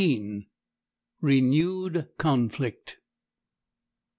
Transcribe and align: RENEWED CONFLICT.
RENEWED 1.21 2.07
CONFLICT. 2.17 2.97